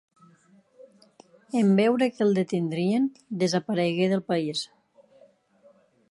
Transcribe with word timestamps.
En 1.59 1.67
veure 1.79 2.07
que 2.15 2.23
el 2.27 2.33
detindrien, 2.39 3.05
desaparegué 3.43 4.07
del 4.15 4.23
país. 4.31 4.63